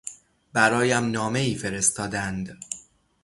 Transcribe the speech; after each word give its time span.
برایم 0.53 1.03
نامهای 1.11 1.55
فرستادند. 1.55 2.57